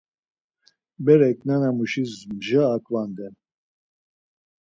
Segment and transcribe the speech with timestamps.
[1.03, 2.11] Berek nana muşis
[2.41, 3.33] mja aǩvanden.